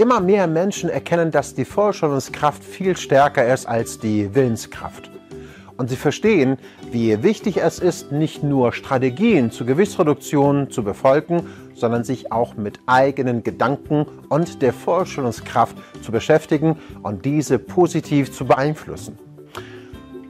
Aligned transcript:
Immer 0.00 0.20
mehr 0.20 0.46
Menschen 0.46 0.88
erkennen, 0.88 1.30
dass 1.30 1.54
die 1.54 1.66
Vorstellungskraft 1.66 2.64
viel 2.64 2.96
stärker 2.96 3.52
ist 3.52 3.66
als 3.66 3.98
die 3.98 4.34
Willenskraft. 4.34 5.10
Und 5.76 5.90
sie 5.90 5.96
verstehen, 5.96 6.56
wie 6.90 7.22
wichtig 7.22 7.58
es 7.58 7.80
ist, 7.80 8.10
nicht 8.10 8.42
nur 8.42 8.72
Strategien 8.72 9.50
zur 9.50 9.66
Gewichtsreduktion 9.66 10.70
zu 10.70 10.84
befolgen, 10.84 11.46
sondern 11.74 12.02
sich 12.02 12.32
auch 12.32 12.54
mit 12.54 12.80
eigenen 12.86 13.42
Gedanken 13.42 14.06
und 14.30 14.62
der 14.62 14.72
Vorstellungskraft 14.72 15.76
zu 16.00 16.12
beschäftigen 16.12 16.78
und 17.02 17.26
diese 17.26 17.58
positiv 17.58 18.32
zu 18.32 18.46
beeinflussen. 18.46 19.18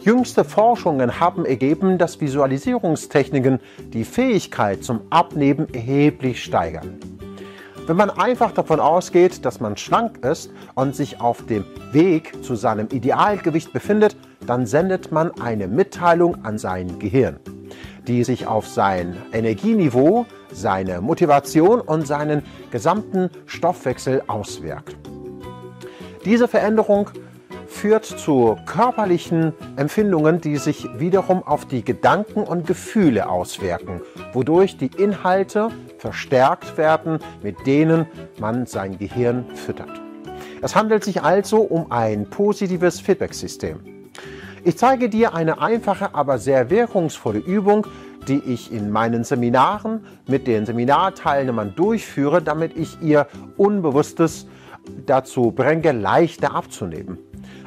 Jüngste 0.00 0.44
Forschungen 0.44 1.20
haben 1.20 1.44
ergeben, 1.44 1.98
dass 1.98 2.22
Visualisierungstechniken 2.22 3.60
die 3.92 4.04
Fähigkeit 4.04 4.82
zum 4.82 5.02
Abnehmen 5.10 5.68
erheblich 5.74 6.42
steigern. 6.42 7.17
Wenn 7.88 7.96
man 7.96 8.10
einfach 8.10 8.52
davon 8.52 8.80
ausgeht, 8.80 9.46
dass 9.46 9.60
man 9.60 9.78
schlank 9.78 10.22
ist 10.22 10.50
und 10.74 10.94
sich 10.94 11.22
auf 11.22 11.46
dem 11.46 11.64
Weg 11.90 12.44
zu 12.44 12.54
seinem 12.54 12.88
Idealgewicht 12.92 13.72
befindet, 13.72 14.14
dann 14.46 14.66
sendet 14.66 15.10
man 15.10 15.30
eine 15.40 15.68
Mitteilung 15.68 16.44
an 16.44 16.58
sein 16.58 16.98
Gehirn, 16.98 17.40
die 18.06 18.24
sich 18.24 18.46
auf 18.46 18.68
sein 18.68 19.16
Energieniveau, 19.32 20.26
seine 20.52 21.00
Motivation 21.00 21.80
und 21.80 22.06
seinen 22.06 22.42
gesamten 22.70 23.30
Stoffwechsel 23.46 24.22
auswirkt. 24.26 24.94
Diese 26.26 26.46
Veränderung 26.46 27.08
führt 27.68 28.04
zu 28.04 28.58
körperlichen 28.66 29.54
Empfindungen, 29.76 30.42
die 30.42 30.58
sich 30.58 30.86
wiederum 30.98 31.42
auf 31.42 31.64
die 31.64 31.82
Gedanken 31.82 32.42
und 32.42 32.66
Gefühle 32.66 33.30
auswirken, 33.30 34.02
wodurch 34.34 34.76
die 34.76 34.90
Inhalte 34.98 35.70
verstärkt 35.98 36.78
werden, 36.78 37.18
mit 37.42 37.66
denen 37.66 38.06
man 38.38 38.66
sein 38.66 38.98
Gehirn 38.98 39.44
füttert. 39.54 40.00
Es 40.62 40.74
handelt 40.74 41.04
sich 41.04 41.22
also 41.22 41.58
um 41.58 41.92
ein 41.92 42.28
positives 42.30 43.00
Feedback-System. 43.00 43.80
Ich 44.64 44.76
zeige 44.76 45.08
dir 45.08 45.34
eine 45.34 45.60
einfache, 45.60 46.14
aber 46.14 46.38
sehr 46.38 46.70
wirkungsvolle 46.70 47.38
Übung, 47.38 47.86
die 48.26 48.40
ich 48.40 48.72
in 48.72 48.90
meinen 48.90 49.24
Seminaren 49.24 50.04
mit 50.26 50.46
den 50.46 50.66
Seminarteilnehmern 50.66 51.74
durchführe, 51.76 52.42
damit 52.42 52.76
ich 52.76 53.00
ihr 53.00 53.26
Unbewusstes 53.56 54.46
dazu 55.06 55.52
bringe, 55.52 55.92
leichter 55.92 56.54
abzunehmen. 56.54 57.18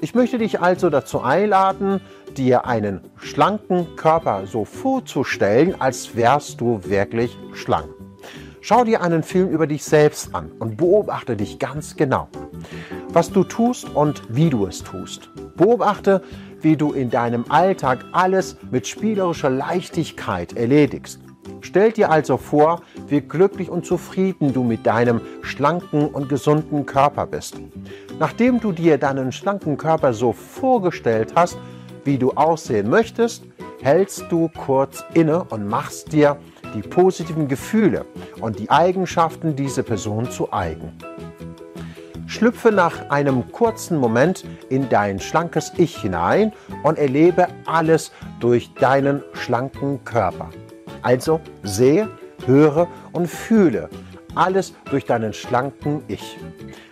Ich 0.00 0.14
möchte 0.14 0.38
dich 0.38 0.60
also 0.60 0.90
dazu 0.90 1.22
einladen, 1.22 2.00
dir 2.36 2.66
einen 2.66 3.00
schlanken 3.16 3.96
Körper 3.96 4.46
so 4.46 4.64
vorzustellen, 4.64 5.80
als 5.80 6.14
wärst 6.14 6.60
du 6.60 6.80
wirklich 6.84 7.36
schlank. 7.54 7.95
Schau 8.68 8.82
dir 8.82 9.00
einen 9.00 9.22
Film 9.22 9.50
über 9.50 9.68
dich 9.68 9.84
selbst 9.84 10.34
an 10.34 10.50
und 10.58 10.76
beobachte 10.76 11.36
dich 11.36 11.60
ganz 11.60 11.94
genau. 11.94 12.26
Was 13.10 13.30
du 13.30 13.44
tust 13.44 13.88
und 13.94 14.24
wie 14.28 14.50
du 14.50 14.66
es 14.66 14.82
tust. 14.82 15.30
Beobachte, 15.54 16.20
wie 16.62 16.76
du 16.76 16.90
in 16.90 17.08
deinem 17.08 17.44
Alltag 17.48 18.04
alles 18.10 18.56
mit 18.72 18.88
spielerischer 18.88 19.50
Leichtigkeit 19.50 20.56
erledigst. 20.56 21.20
Stell 21.60 21.92
dir 21.92 22.10
also 22.10 22.38
vor, 22.38 22.82
wie 23.06 23.20
glücklich 23.20 23.70
und 23.70 23.86
zufrieden 23.86 24.52
du 24.52 24.64
mit 24.64 24.84
deinem 24.84 25.20
schlanken 25.42 26.08
und 26.08 26.28
gesunden 26.28 26.86
Körper 26.86 27.24
bist. 27.24 27.60
Nachdem 28.18 28.58
du 28.58 28.72
dir 28.72 28.98
deinen 28.98 29.30
schlanken 29.30 29.76
Körper 29.76 30.12
so 30.12 30.32
vorgestellt 30.32 31.34
hast, 31.36 31.56
wie 32.02 32.18
du 32.18 32.32
aussehen 32.32 32.90
möchtest, 32.90 33.44
hältst 33.80 34.24
du 34.28 34.48
kurz 34.48 35.04
inne 35.14 35.44
und 35.44 35.68
machst 35.68 36.12
dir 36.12 36.36
die 36.76 36.82
positiven 36.82 37.48
Gefühle 37.48 38.04
und 38.40 38.58
die 38.58 38.70
Eigenschaften 38.70 39.56
dieser 39.56 39.82
Person 39.82 40.30
zu 40.30 40.52
eigen. 40.52 40.92
Schlüpfe 42.26 42.70
nach 42.70 43.08
einem 43.08 43.50
kurzen 43.50 43.98
Moment 43.98 44.44
in 44.68 44.88
dein 44.88 45.18
schlankes 45.18 45.72
Ich 45.78 45.96
hinein 45.96 46.52
und 46.82 46.98
erlebe 46.98 47.48
alles 47.64 48.12
durch 48.40 48.74
deinen 48.74 49.22
schlanken 49.32 50.04
Körper. 50.04 50.50
Also 51.02 51.40
sehe, 51.62 52.08
höre 52.44 52.88
und 53.12 53.28
fühle 53.28 53.88
alles 54.34 54.74
durch 54.90 55.06
deinen 55.06 55.32
schlanken 55.32 56.02
Ich. 56.08 56.36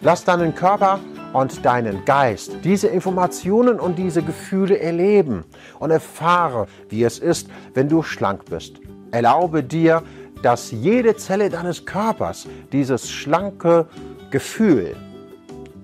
Lass 0.00 0.24
deinen 0.24 0.54
Körper 0.54 1.00
und 1.32 1.64
deinen 1.64 2.04
Geist 2.04 2.52
diese 2.62 2.86
Informationen 2.88 3.80
und 3.80 3.98
diese 3.98 4.22
Gefühle 4.22 4.78
erleben 4.78 5.44
und 5.80 5.90
erfahre, 5.90 6.66
wie 6.88 7.02
es 7.02 7.18
ist, 7.18 7.48
wenn 7.74 7.88
du 7.88 8.02
schlank 8.02 8.44
bist. 8.44 8.80
Erlaube 9.12 9.62
dir, 9.62 10.02
dass 10.42 10.72
jede 10.72 11.16
Zelle 11.16 11.48
deines 11.50 11.84
Körpers 11.84 12.48
dieses 12.72 13.10
schlanke 13.10 13.86
Gefühl 14.30 14.96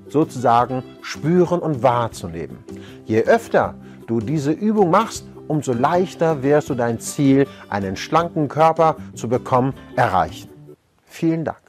sozusagen 0.08 0.82
spüren 1.02 1.60
und 1.60 1.82
wahrzunehmen. 1.82 2.64
Je 3.04 3.22
öfter 3.22 3.74
du 4.06 4.20
diese 4.20 4.52
Übung 4.52 4.90
machst, 4.90 5.26
umso 5.46 5.72
leichter 5.72 6.42
wirst 6.42 6.70
du 6.70 6.74
dein 6.74 6.98
Ziel, 6.98 7.46
einen 7.68 7.96
schlanken 7.96 8.48
Körper 8.48 8.96
zu 9.14 9.28
bekommen, 9.28 9.74
erreichen. 9.96 10.48
Vielen 11.04 11.44
Dank. 11.44 11.67